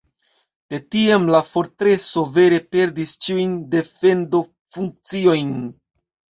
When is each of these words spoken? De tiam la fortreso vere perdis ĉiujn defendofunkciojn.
De 0.73 0.79
tiam 0.95 1.27
la 1.35 1.41
fortreso 1.49 2.25
vere 2.39 2.59
perdis 2.77 3.15
ĉiujn 3.27 3.55
defendofunkciojn. 3.77 5.57